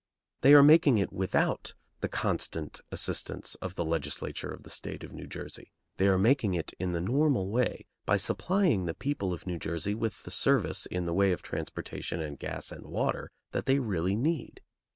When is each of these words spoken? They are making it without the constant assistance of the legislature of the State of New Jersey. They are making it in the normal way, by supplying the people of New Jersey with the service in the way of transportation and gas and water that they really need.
They 0.41 0.55
are 0.55 0.63
making 0.63 0.97
it 0.97 1.13
without 1.13 1.75
the 1.99 2.09
constant 2.09 2.81
assistance 2.91 3.53
of 3.61 3.75
the 3.75 3.85
legislature 3.85 4.49
of 4.49 4.63
the 4.63 4.71
State 4.71 5.03
of 5.03 5.11
New 5.11 5.27
Jersey. 5.27 5.73
They 5.97 6.07
are 6.07 6.17
making 6.17 6.55
it 6.55 6.73
in 6.79 6.93
the 6.93 7.01
normal 7.01 7.51
way, 7.51 7.85
by 8.07 8.17
supplying 8.17 8.85
the 8.85 8.95
people 8.95 9.31
of 9.31 9.45
New 9.45 9.59
Jersey 9.59 9.93
with 9.93 10.23
the 10.23 10.31
service 10.31 10.87
in 10.87 11.05
the 11.05 11.13
way 11.13 11.31
of 11.33 11.43
transportation 11.43 12.19
and 12.19 12.39
gas 12.39 12.71
and 12.71 12.87
water 12.87 13.29
that 13.51 13.67
they 13.67 13.77
really 13.77 14.15
need. 14.15 14.61